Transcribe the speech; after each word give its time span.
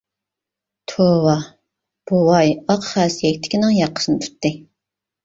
—توۋا،— 0.91 1.35
بوۋاي 2.11 2.49
ئاق 2.67 2.87
خەسە 2.87 3.21
يەكتىكىنىڭ 3.29 3.77
ياقىسىنى 3.81 4.23
تۇتتى. 4.25 4.53